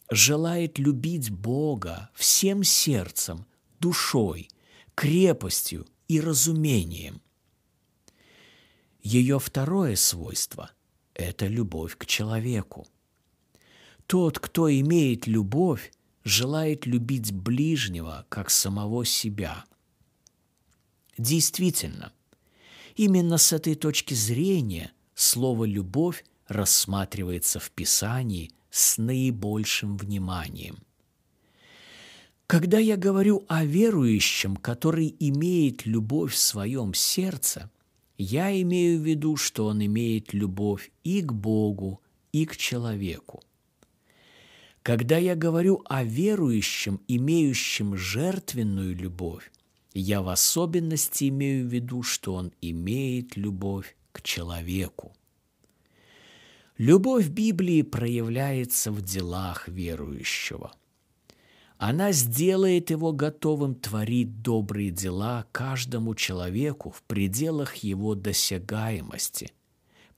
желает 0.08 0.78
любить 0.78 1.30
Бога 1.30 2.10
всем 2.14 2.62
сердцем, 2.62 3.46
душой, 3.80 4.48
крепостью 4.94 5.86
и 6.06 6.20
разумением. 6.20 7.20
Ее 9.02 9.38
второе 9.40 9.96
свойство– 9.96 10.70
это 11.14 11.46
любовь 11.46 11.96
к 11.96 12.06
человеку. 12.06 12.86
Тот, 14.10 14.40
кто 14.40 14.68
имеет 14.68 15.28
любовь, 15.28 15.92
желает 16.24 16.84
любить 16.84 17.30
ближнего, 17.30 18.26
как 18.28 18.50
самого 18.50 19.04
себя. 19.04 19.64
Действительно, 21.16 22.12
именно 22.96 23.38
с 23.38 23.52
этой 23.52 23.76
точки 23.76 24.14
зрения 24.14 24.90
слово 25.14 25.64
«любовь» 25.64 26.24
рассматривается 26.48 27.60
в 27.60 27.70
Писании 27.70 28.50
с 28.68 28.98
наибольшим 28.98 29.96
вниманием. 29.96 30.78
Когда 32.48 32.80
я 32.80 32.96
говорю 32.96 33.44
о 33.46 33.64
верующем, 33.64 34.56
который 34.56 35.14
имеет 35.20 35.86
любовь 35.86 36.32
в 36.32 36.38
своем 36.38 36.94
сердце, 36.94 37.70
я 38.18 38.60
имею 38.60 38.98
в 38.98 39.06
виду, 39.06 39.36
что 39.36 39.66
он 39.66 39.86
имеет 39.86 40.34
любовь 40.34 40.90
и 41.04 41.22
к 41.22 41.32
Богу, 41.32 42.02
и 42.32 42.44
к 42.44 42.56
человеку. 42.56 43.44
Когда 44.90 45.18
я 45.18 45.36
говорю 45.36 45.84
о 45.84 46.02
верующем, 46.02 47.00
имеющем 47.06 47.96
жертвенную 47.96 48.96
любовь, 48.96 49.48
я 49.94 50.20
в 50.20 50.28
особенности 50.28 51.28
имею 51.28 51.68
в 51.68 51.72
виду, 51.72 52.02
что 52.02 52.34
он 52.34 52.52
имеет 52.60 53.36
любовь 53.36 53.96
к 54.10 54.20
человеку. 54.20 55.12
Любовь 56.76 57.28
Библии 57.28 57.82
проявляется 57.82 58.90
в 58.90 59.00
делах 59.00 59.68
верующего. 59.68 60.72
Она 61.78 62.10
сделает 62.10 62.90
его 62.90 63.12
готовым 63.12 63.76
творить 63.76 64.42
добрые 64.42 64.90
дела 64.90 65.46
каждому 65.52 66.16
человеку 66.16 66.90
в 66.90 67.04
пределах 67.04 67.76
его 67.76 68.16
досягаемости, 68.16 69.52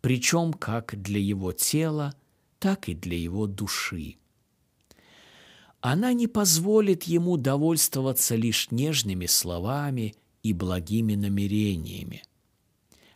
причем 0.00 0.54
как 0.54 0.96
для 0.96 1.20
его 1.20 1.52
тела, 1.52 2.14
так 2.58 2.88
и 2.88 2.94
для 2.94 3.18
его 3.18 3.46
души. 3.46 4.16
Она 5.82 6.12
не 6.12 6.28
позволит 6.28 7.02
ему 7.02 7.36
довольствоваться 7.36 8.36
лишь 8.36 8.70
нежными 8.70 9.26
словами 9.26 10.14
и 10.44 10.52
благими 10.52 11.16
намерениями. 11.16 12.22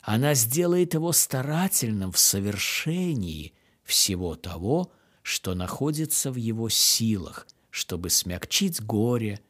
Она 0.02 0.34
сделает 0.34 0.94
его 0.94 1.12
старательным 1.12 2.10
в 2.10 2.18
совершении 2.18 3.54
всего 3.84 4.34
того, 4.34 4.90
что 5.22 5.54
находится 5.54 6.32
в 6.32 6.34
его 6.34 6.68
силах, 6.68 7.46
чтобы 7.70 8.10
смягчить 8.10 8.82
горе 8.82 9.40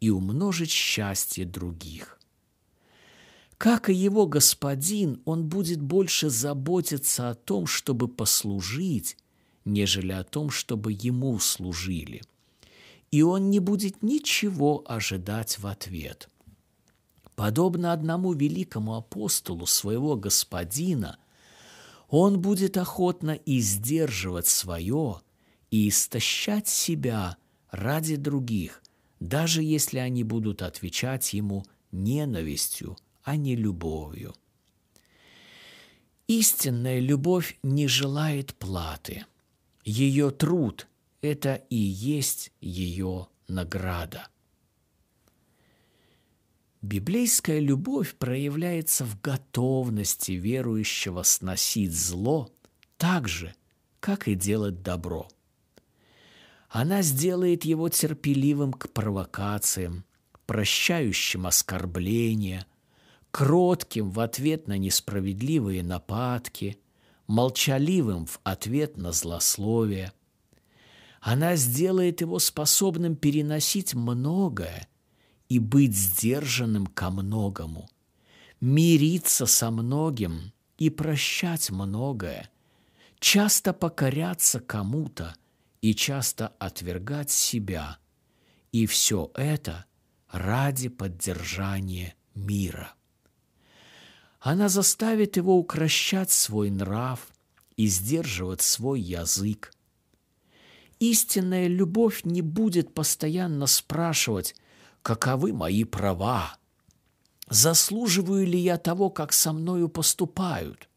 и 0.00 0.08
умножить 0.08 0.70
счастье 0.70 1.44
других. 1.44 2.18
Как 3.58 3.90
и 3.90 3.94
его 3.94 4.26
господин, 4.26 5.20
он 5.26 5.46
будет 5.46 5.82
больше 5.82 6.30
заботиться 6.30 7.28
о 7.28 7.34
том, 7.34 7.66
чтобы 7.66 8.08
послужить, 8.08 9.18
нежели 9.66 10.12
о 10.12 10.24
том, 10.24 10.48
чтобы 10.48 10.92
ему 10.92 11.38
служили. 11.38 12.22
И 13.12 13.22
он 13.22 13.50
не 13.50 13.60
будет 13.60 14.02
ничего 14.02 14.82
ожидать 14.86 15.58
в 15.58 15.66
ответ. 15.66 16.28
Подобно 17.36 17.92
одному 17.92 18.32
великому 18.32 18.96
апостолу 18.96 19.66
своего 19.66 20.16
господина, 20.16 21.18
он 22.08 22.40
будет 22.40 22.76
охотно 22.78 23.32
и 23.32 23.60
сдерживать 23.60 24.46
свое 24.46 25.20
и 25.70 25.90
истощать 25.90 26.68
себя 26.68 27.36
ради 27.70 28.16
других, 28.16 28.82
даже 29.20 29.62
если 29.62 29.98
они 29.98 30.24
будут 30.24 30.62
отвечать 30.62 31.32
ему 31.34 31.64
ненавистью, 31.90 32.96
а 33.24 33.36
не 33.36 33.56
любовью. 33.56 34.34
Истинная 36.28 36.98
любовь 36.98 37.58
не 37.62 37.88
желает 37.88 38.54
платы. 38.54 39.26
Ее 39.84 40.30
труд– 40.30 40.86
это 41.22 41.54
и 41.70 41.76
есть 41.76 42.52
ее 42.60 43.28
награда. 43.48 44.28
Библейская 46.82 47.60
любовь 47.60 48.16
проявляется 48.16 49.04
в 49.04 49.20
готовности 49.20 50.32
верующего 50.32 51.22
сносить 51.22 51.94
зло 51.94 52.50
так 52.96 53.28
же, 53.28 53.54
как 54.00 54.26
и 54.26 54.34
делать 54.34 54.82
добро. 54.82 55.28
Она 56.68 57.02
сделает 57.02 57.64
его 57.64 57.88
терпеливым 57.88 58.72
к 58.72 58.90
провокациям, 58.90 60.04
прощающим 60.46 61.46
оскорбления, 61.46 62.66
кротким 63.30 64.10
в 64.10 64.18
ответ 64.18 64.66
на 64.66 64.76
несправедливые 64.76 65.84
нападки, 65.84 66.78
молчаливым 67.28 68.26
в 68.26 68.40
ответ 68.42 68.96
на 68.96 69.12
злословие. 69.12 70.12
Она 71.22 71.54
сделает 71.54 72.20
его 72.20 72.40
способным 72.40 73.14
переносить 73.14 73.94
многое 73.94 74.88
и 75.48 75.60
быть 75.60 75.94
сдержанным 75.94 76.88
ко 76.88 77.10
многому, 77.10 77.88
мириться 78.60 79.46
со 79.46 79.70
многим 79.70 80.52
и 80.78 80.90
прощать 80.90 81.70
многое, 81.70 82.50
часто 83.20 83.72
покоряться 83.72 84.58
кому-то 84.58 85.36
и 85.80 85.94
часто 85.94 86.48
отвергать 86.58 87.30
себя. 87.30 87.98
И 88.72 88.86
все 88.86 89.30
это 89.36 89.84
ради 90.28 90.88
поддержания 90.88 92.16
мира. 92.34 92.94
Она 94.40 94.68
заставит 94.68 95.36
его 95.36 95.56
укращать 95.56 96.32
свой 96.32 96.70
нрав 96.70 97.28
и 97.76 97.86
сдерживать 97.86 98.62
свой 98.62 99.00
язык. 99.00 99.71
Истинная 101.02 101.66
любовь 101.66 102.20
не 102.22 102.42
будет 102.42 102.94
постоянно 102.94 103.66
спрашивать, 103.66 104.54
каковы 105.02 105.52
мои 105.52 105.82
права, 105.82 106.56
заслуживаю 107.48 108.46
ли 108.46 108.56
я 108.56 108.78
того, 108.78 109.10
как 109.10 109.32
со 109.32 109.52
мною 109.52 109.88
поступают. 109.88 110.88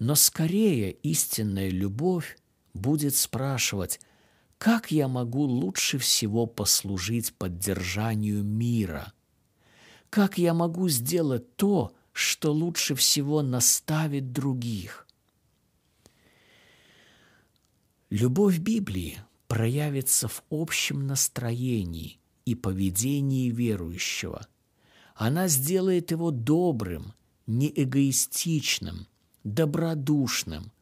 Но 0.00 0.16
скорее 0.16 0.90
истинная 0.90 1.68
любовь 1.68 2.36
будет 2.74 3.14
спрашивать, 3.14 4.00
как 4.58 4.90
я 4.90 5.06
могу 5.06 5.42
лучше 5.42 5.98
всего 5.98 6.46
послужить 6.46 7.32
поддержанию 7.34 8.42
мира, 8.42 9.12
как 10.10 10.38
я 10.38 10.54
могу 10.54 10.88
сделать 10.88 11.54
то, 11.54 11.94
что 12.10 12.52
лучше 12.52 12.96
всего 12.96 13.42
наставит 13.42 14.32
других. 14.32 15.06
Любовь 18.12 18.58
Библии 18.58 19.16
проявится 19.48 20.28
в 20.28 20.42
общем 20.50 21.06
настроении, 21.06 22.20
и 22.44 22.54
поведении 22.54 23.48
верующего. 23.48 24.46
Она 25.14 25.48
сделает 25.48 26.10
его 26.10 26.30
добрым, 26.30 27.14
неэгоистичным, 27.46 29.06
добродушным, 29.44 30.72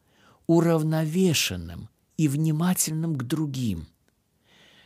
уравновешенным 0.45 1.87
и 2.17 2.27
внимательным 2.27 3.15
к 3.15 3.23
другим. 3.23 3.87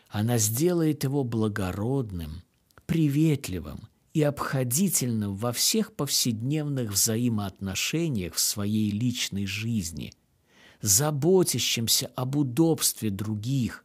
Она 0.09 0.37
сделает 0.37 1.03
его 1.03 1.23
благородным, 1.23 2.43
приветливым 2.85 3.89
и 4.13 4.21
обходительным 4.21 5.35
во 5.35 5.51
всех 5.51 5.95
повседневных 5.95 6.91
взаимоотношениях 6.91 8.35
в 8.35 8.39
своей 8.39 8.91
личной 8.91 9.47
жизни, 9.47 10.13
заботящимся 10.85 12.11
об 12.15 12.35
удобстве 12.35 13.09
других, 13.09 13.83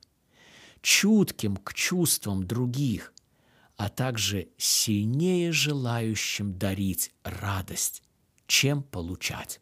чутким 0.83 1.57
к 1.57 1.73
чувствам 1.73 2.47
других, 2.47 3.15
а 3.77 3.89
также 3.89 4.49
сильнее 4.59 5.51
желающим 5.51 6.59
дарить 6.59 7.13
радость, 7.25 8.03
чем 8.47 8.83
получать. 8.83 9.61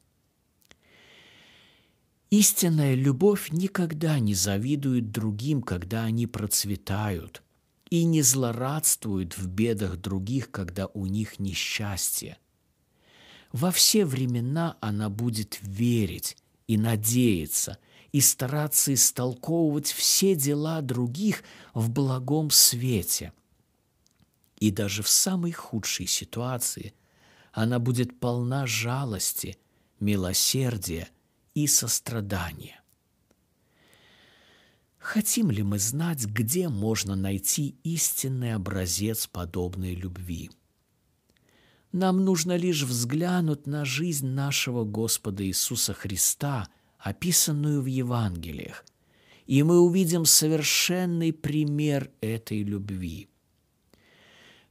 Истинная 2.31 2.94
любовь 2.94 3.51
никогда 3.53 4.18
не 4.18 4.35
завидует 4.35 5.12
другим, 5.12 5.62
когда 5.62 6.03
они 6.05 6.27
процветают, 6.27 7.42
и 7.88 8.03
не 8.03 8.20
злорадствует 8.22 9.38
в 9.38 9.46
бедах 9.46 9.96
других, 9.96 10.51
когда 10.51 10.88
у 10.88 11.07
них 11.07 11.38
несчастье. 11.38 12.37
Во 13.53 13.70
все 13.70 14.05
времена 14.05 14.77
она 14.81 15.09
будет 15.09 15.61
верить 15.62 16.37
и 16.68 16.78
надеяться– 16.78 17.78
и 18.12 18.20
стараться 18.20 18.94
истолковывать 18.94 19.92
все 19.92 20.35
дела 20.35 20.81
других 20.81 21.42
в 21.74 21.90
благом 21.90 22.50
свете. 22.50 23.33
И 24.59 24.70
даже 24.70 25.02
в 25.02 25.09
самой 25.09 25.52
худшей 25.52 26.07
ситуации 26.07 26.94
она 27.52 27.78
будет 27.78 28.18
полна 28.18 28.66
жалости, 28.66 29.59
милосердия 30.00 31.09
и 31.54 31.66
сострадания. 31.66 32.81
Хотим 34.98 35.50
ли 35.50 35.62
мы 35.62 35.78
знать, 35.78 36.24
где 36.26 36.68
можно 36.68 37.14
найти 37.14 37.76
истинный 37.83 38.54
образец 38.54 39.26
подобной 39.26 39.94
любви? 39.94 40.50
Нам 41.92 42.24
нужно 42.24 42.57
лишь 42.57 42.83
взглянуть 42.83 43.66
на 43.66 43.85
жизнь 43.85 44.29
нашего 44.29 44.85
Господа 44.85 45.46
Иисуса 45.46 45.94
Христа– 45.94 46.68
описанную 46.98 47.81
в 47.81 47.87
Евангелиях, 47.87 48.85
и 49.46 49.62
мы 49.62 49.81
увидим 49.81 50.24
совершенный 50.24 51.33
пример 51.33 52.11
этой 52.20 52.62
любви. 52.62 53.29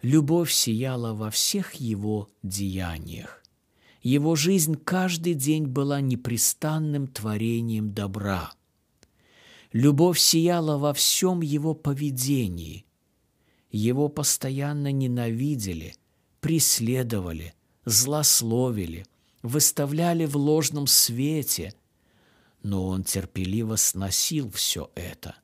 Любовь 0.01 0.51
сияла 0.51 1.13
во 1.13 1.31
всех 1.31 1.75
его 1.75 2.29
деяниях. 2.43 3.43
Его 4.03 4.35
жизнь 4.35 4.75
каждый 4.75 5.33
день 5.33 5.65
была 5.65 6.01
непрестанным 6.01 7.07
творением 7.07 7.93
добра. 7.93 8.51
Любовь 9.73 10.19
сияла 10.19 10.77
во 10.77 10.93
всем 10.93 11.41
его 11.41 11.73
поведении. 11.73 12.85
Его 13.71 14.07
постоянно 14.07 14.91
ненавидели, 14.91 15.95
преследовали, 16.39 17.53
злословили, 17.85 19.05
выставляли 19.43 20.25
в 20.25 20.35
ложном 20.37 20.87
свете– 20.87 21.73
но 22.67 22.85
он 22.87 23.03
терпеливо 23.03 23.77
сносил 23.77 24.51
все 24.51 24.91
это. 24.95 25.35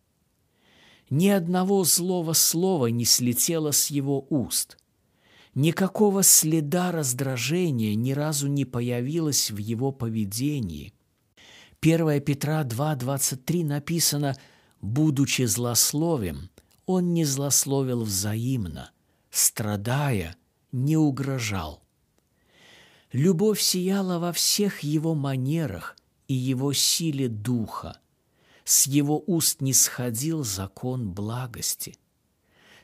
Ни 1.10 1.30
одного 1.30 1.84
злого 1.84 2.34
слова 2.34 2.88
не 2.88 3.06
слетело 3.06 3.72
с 3.72 3.88
его 3.88 4.26
уст. 4.30 4.78
Никакого 5.56 6.24
следа 6.24 6.92
раздражения 6.92 7.96
ни 7.96 8.12
разу 8.12 8.48
не 8.48 8.66
появилось 8.66 9.52
в 9.52 9.58
его 9.58 9.92
поведении. 9.92 10.94
1 11.82 12.22
Петра 12.22 12.64
2.23 12.64 13.64
написано 13.64 14.36
«Будучи 14.82 15.44
злословим, 15.44 16.50
он 16.86 17.14
не 17.14 17.24
злословил 17.24 18.04
взаимно, 18.04 18.92
страдая, 19.30 20.36
не 20.74 20.98
угрожал». 20.98 21.82
Любовь 23.14 23.62
сияла 23.62 24.20
во 24.20 24.34
всех 24.34 24.82
его 24.82 25.16
манерах– 25.16 25.96
и 26.28 26.34
его 26.34 26.74
силе 26.74 27.28
духа. 27.28 28.00
С 28.66 28.88
его 28.88 29.24
уст 29.28 29.62
не 29.62 29.74
сходил 29.74 30.44
закон 30.44 31.12
благости. 31.12 31.96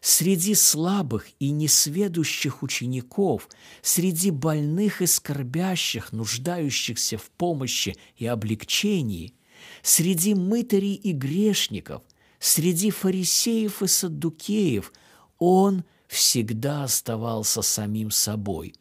среди 0.01 0.55
слабых 0.55 1.27
и 1.39 1.49
несведущих 1.49 2.63
учеников, 2.63 3.49
среди 3.81 4.31
больных 4.31 5.01
и 5.01 5.05
скорбящих, 5.05 6.13
нуждающихся 6.13 7.17
в 7.17 7.29
помощи 7.31 7.97
и 8.15 8.25
облегчении, 8.25 9.33
среди 9.81 10.35
мытарей 10.35 10.93
и 10.93 11.11
грешников, 11.11 12.01
среди 12.39 12.91
фарисеев 12.91 13.83
и 13.83 13.87
саддукеев 13.87 14.93
он 15.37 15.83
всегда 16.09 16.83
оставался 16.83 17.61
самим 17.61 18.09
собой, 18.09 18.73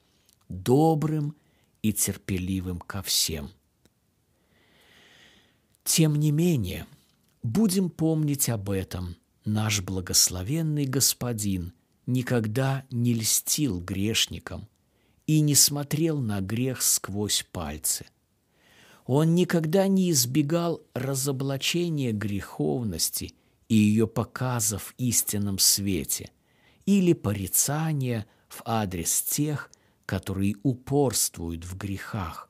добрым 0.49 1.37
и 1.83 1.93
терпеливым 1.93 2.81
ко 2.81 3.03
всем. 3.03 3.51
Тем 5.85 6.17
не 6.17 6.33
менее, 6.33 6.87
будем 7.43 7.91
помнить 7.91 8.49
об 8.49 8.71
этом. 8.71 9.15
Наш 9.45 9.83
благословенный 9.83 10.87
Господин 10.87 11.75
никогда 12.07 12.85
не 12.91 13.15
льстил 13.15 13.81
грешникам 13.81 14.67
и 15.27 15.41
не 15.41 15.55
смотрел 15.55 16.19
на 16.19 16.41
грех 16.41 16.83
сквозь 16.83 17.47
пальцы. 17.53 18.07
Он 19.05 19.35
никогда 19.35 19.87
не 19.87 20.11
избегал 20.11 20.83
разоблачения 20.95 22.13
греховности 22.13 23.35
и 23.69 23.75
ее 23.75 24.07
показа 24.07 24.79
в 24.79 24.95
истинном 24.97 25.59
свете 25.59 26.31
или 26.89 27.13
порицания 27.13 28.27
в 28.49 28.63
адрес 28.65 29.21
тех, 29.21 29.71
которые 30.07 30.57
упорствуют 30.63 31.67
в 31.67 31.77
грехах. 31.77 32.49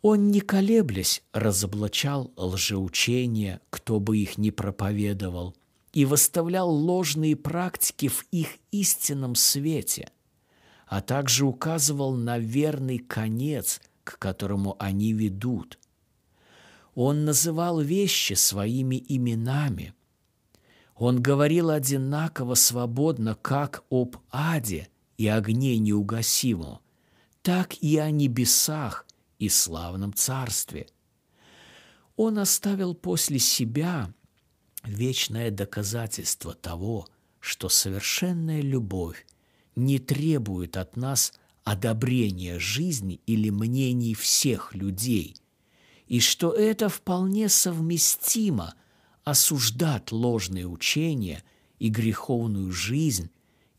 Он, 0.00 0.32
не 0.32 0.40
колеблясь, 0.40 1.22
разоблачал 1.32 2.32
лжеучения, 2.34 3.60
кто 3.70 4.00
бы 4.00 4.18
их 4.18 4.38
ни 4.38 4.50
проповедовал, 4.50 5.54
и 5.92 6.04
выставлял 6.04 6.68
ложные 6.68 7.36
практики 7.36 8.08
в 8.08 8.26
их 8.32 8.56
истинном 8.72 9.36
свете, 9.36 10.10
а 10.88 11.00
также 11.00 11.46
указывал 11.46 12.16
на 12.16 12.40
верный 12.40 12.98
конец, 12.98 13.80
к 14.02 14.18
которому 14.18 14.74
они 14.80 15.12
ведут. 15.12 15.78
Он 16.96 17.24
называл 17.24 17.80
вещи 17.80 18.32
своими 18.32 19.00
именами. 19.08 19.94
Он 21.04 21.20
говорил 21.20 21.70
одинаково 21.70 22.54
свободно 22.54 23.34
как 23.34 23.82
об 23.90 24.18
аде 24.30 24.88
и 25.18 25.26
огне 25.26 25.76
неугасимом, 25.78 26.78
так 27.42 27.74
и 27.82 27.98
о 27.98 28.08
небесах 28.12 29.04
и 29.40 29.48
славном 29.48 30.14
царстве. 30.14 30.86
Он 32.14 32.38
оставил 32.38 32.94
после 32.94 33.40
себя 33.40 34.14
вечное 34.84 35.50
доказательство 35.50 36.54
того, 36.54 37.08
что 37.40 37.68
совершенная 37.68 38.60
любовь 38.60 39.26
не 39.74 39.98
требует 39.98 40.76
от 40.76 40.96
нас 40.96 41.32
одобрения 41.64 42.60
жизни 42.60 43.20
или 43.26 43.50
мнений 43.50 44.14
всех 44.14 44.72
людей, 44.72 45.34
и 46.06 46.20
что 46.20 46.52
это 46.52 46.88
вполне 46.88 47.48
совместимо 47.48 48.74
осуждать 49.24 50.12
ложные 50.12 50.66
учения 50.66 51.42
и 51.78 51.88
греховную 51.88 52.72
жизнь 52.72 53.30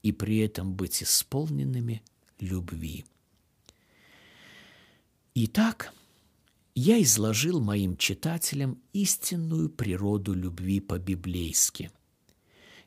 и 0.02 0.12
при 0.12 0.40
этом 0.40 0.74
быть 0.74 1.04
исполненными 1.04 2.02
любви. 2.40 3.06
Итак, 5.36 5.94
я 6.76 7.02
изложил 7.02 7.60
моим 7.60 7.98
читателям 7.98 8.80
истинную 8.94 9.70
природу 9.70 10.34
любви 10.34 10.80
по-библейски. 10.80 11.92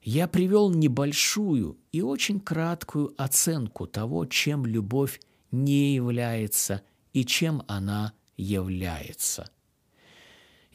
Я 0.02 0.28
привел 0.28 0.70
небольшую 0.70 1.78
и 1.92 2.00
очень 2.00 2.38
краткую 2.38 3.14
оценку 3.20 3.86
того, 3.86 4.26
чем 4.26 4.64
любовь 4.66 5.20
не 5.50 5.94
является 5.94 6.82
и 7.12 7.24
чем 7.24 7.62
она 7.66 8.12
является. 8.36 9.50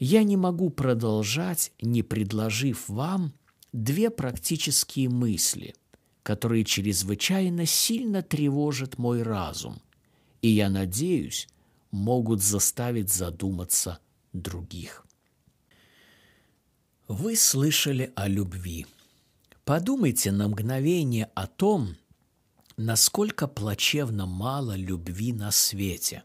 Я 0.04 0.24
не 0.24 0.36
могу 0.36 0.68
продолжать, 0.68 1.70
не 1.80 2.02
предложив 2.02 2.88
вам 2.88 3.32
две 3.72 4.10
практические 4.10 5.08
мысли, 5.08 5.76
которые 6.24 6.64
чрезвычайно 6.64 7.66
сильно 7.66 8.20
тревожат 8.20 8.98
мой 8.98 9.22
разум, 9.22 9.80
и 10.40 10.48
я 10.48 10.70
надеюсь, 10.70 11.46
могут 11.92 12.42
заставить 12.42 13.12
задуматься 13.12 14.00
других. 14.32 15.06
Вы 17.06 17.36
слышали 17.36 18.12
о 18.16 18.26
любви. 18.26 18.88
Подумайте 19.64 20.32
на 20.32 20.48
мгновение 20.48 21.30
о 21.36 21.46
том, 21.46 21.94
насколько 22.76 23.46
плачевно 23.46 24.26
мало 24.26 24.74
любви 24.74 25.32
на 25.32 25.52
свете. 25.52 26.24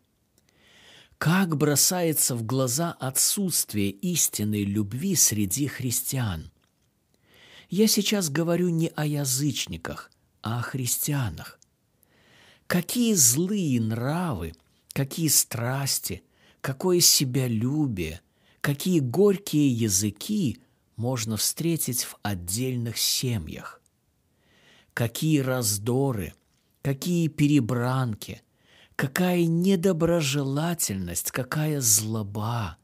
Как 1.17 1.57
бросается 1.57 2.35
в 2.35 2.43
глаза 2.43 2.91
отсутствие 2.91 3.89
истинной 3.89 4.63
любви 4.63 5.15
среди 5.15 5.67
христиан. 5.67 6.51
Я 7.69 7.87
сейчас 7.87 8.29
говорю 8.29 8.69
не 8.69 8.87
о 8.89 9.05
язычниках, 9.05 10.11
а 10.41 10.59
о 10.59 10.61
христианах. 10.61 11.59
Какие 12.67 13.13
злые 13.13 13.81
нравы– 13.81 14.53
какие 14.97 15.27
страсти, 15.27 16.23
какое 16.59 17.01
себялюбие, 17.01 18.19
какие 18.61 18.99
горькие 18.99 19.69
языки 19.69 20.59
можно 20.95 21.37
встретить 21.37 22.03
в 22.03 22.17
отдельных 22.23 22.97
семьях. 22.97 23.79
Какие 24.95 25.41
раздоры, 25.41 26.33
какие 26.81 27.27
перебранки, 27.27 28.41
какая 28.97 29.45
недоброжелательность, 29.45 31.31
какая 31.31 31.79
злоба, 31.79 32.77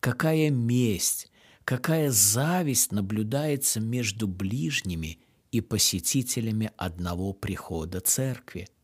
какая 0.00 0.50
месть, 0.50 1.30
какая 1.64 2.10
зависть 2.10 2.90
наблюдается 2.90 3.78
между 3.78 4.26
ближними 4.26 5.20
и 5.52 5.60
посетителями 5.60 6.72
одного 6.76 7.32
прихода 7.32 8.00
церкви– 8.00 8.66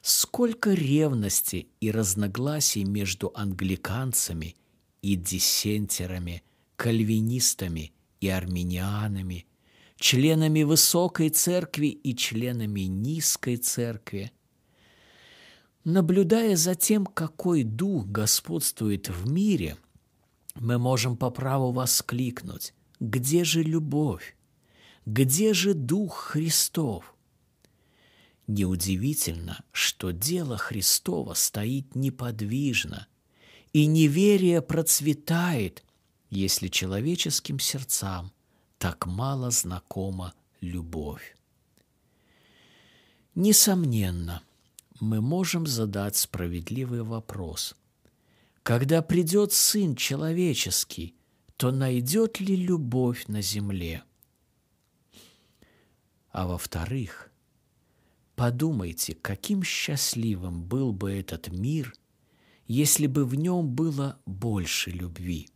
Сколько 0.00 0.72
ревности 0.72 1.68
и 1.80 1.90
разногласий 1.90 2.84
между 2.84 3.32
англиканцами 3.34 4.56
и 5.02 5.16
диссентерами, 5.16 6.42
кальвинистами 6.76 7.92
и 8.20 8.28
армянианами, 8.28 9.46
членами 9.96 10.62
высокой 10.62 11.30
церкви 11.30 11.88
и 11.88 12.14
членами 12.14 12.82
низкой 12.82 13.56
церкви. 13.56 14.32
Наблюдая 15.90 16.54
за 16.54 16.74
тем, 16.74 17.06
какой 17.06 17.62
дух 17.62 18.04
господствует 18.04 19.08
в 19.08 19.32
мире, 19.32 19.78
мы 20.54 20.76
можем 20.76 21.16
по 21.16 21.30
праву 21.30 21.72
воскликнуть, 21.72 22.74
где 23.00 23.42
же 23.42 23.62
любовь? 23.62 24.36
Где 25.06 25.54
же 25.54 25.72
Дух 25.72 26.14
Христов? 26.14 27.14
Неудивительно, 28.46 29.64
что 29.72 30.10
дело 30.10 30.58
Христова 30.58 31.32
стоит 31.32 31.94
неподвижно, 31.94 33.06
и 33.72 33.86
неверие 33.86 34.60
процветает, 34.60 35.84
если 36.28 36.68
человеческим 36.68 37.58
сердцам 37.58 38.30
так 38.76 39.06
мало 39.06 39.50
знакома 39.50 40.34
любовь. 40.60 41.34
Несомненно, 43.34 44.42
мы 45.00 45.20
можем 45.20 45.66
задать 45.66 46.16
справедливый 46.16 47.02
вопрос. 47.02 47.74
Когда 48.62 49.02
придет 49.02 49.52
Сын 49.52 49.96
Человеческий, 49.96 51.14
то 51.56 51.70
найдет 51.70 52.40
ли 52.40 52.54
любовь 52.56 53.26
на 53.26 53.42
земле? 53.42 54.02
А 56.30 56.46
во-вторых, 56.46 57.28
Подумайте, 58.38 59.16
каким 59.20 59.64
счастливым 59.64 60.62
был 60.62 60.92
бы 60.92 61.10
этот 61.10 61.48
мир, 61.48 61.92
если 62.68 63.08
бы 63.08 63.24
в 63.26 63.34
нем 63.34 63.68
было 63.68 64.20
больше 64.26 64.92
любви. 64.92 65.48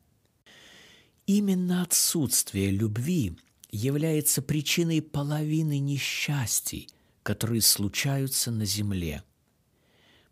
Именно 1.27 1.83
отсутствие 1.83 2.73
любви 2.73 3.39
является 3.71 4.43
причиной 4.43 5.01
половины 5.01 5.79
несчастий, 5.79 6.89
которые 7.23 7.63
случаются 7.63 8.51
на 8.51 8.65
земле. 8.65 9.23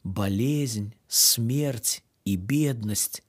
Болезнь, 0.02 0.94
смерть 1.08 2.02
и 2.24 2.36
бедность 2.36 3.22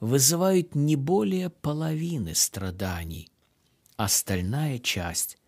вызывают 0.00 0.74
не 0.74 0.96
более 0.96 1.50
половины 1.50 2.34
страданий. 2.34 3.28
Остальная 3.96 4.78
часть 4.78 5.38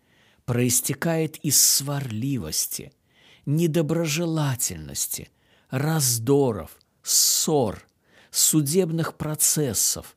проистекает 0.45 1.37
из 1.37 1.61
сварливости– 1.61 2.91
недоброжелательности, 3.45 5.29
раздоров, 5.69 6.77
ссор, 7.01 7.87
судебных 8.29 9.17
процессов, 9.17 10.15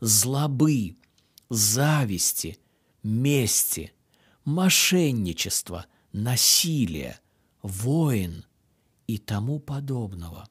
злобы, 0.00 0.96
зависти, 1.48 2.58
мести, 3.02 3.92
мошенничества, 4.44 5.86
насилия, 6.12 7.20
войн 7.62 8.44
и 9.06 9.18
тому 9.18 9.58
подобного. 9.58 10.48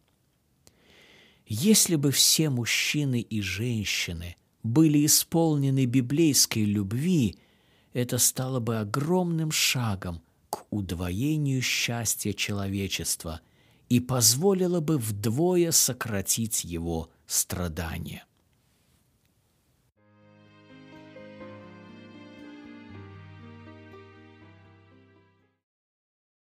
Если 1.47 1.95
бы 1.95 2.11
все 2.11 2.49
мужчины 2.49 3.21
и 3.21 3.41
женщины 3.41 4.35
были 4.63 5.05
исполнены 5.05 5.85
библейской 5.85 6.65
любви, 6.65 7.37
это 7.93 8.17
стало 8.17 8.59
бы 8.59 8.79
огромным 8.79 9.51
шагом 9.51 10.21
к 10.49 10.65
удвоению 10.71 11.61
счастья 11.61 12.33
человечества 12.33 13.41
и 13.89 13.99
позволило 13.99 14.79
бы 14.79 14.97
вдвое 14.97 15.71
сократить 15.71 16.63
его 16.63 17.09
страдания. 17.27 18.25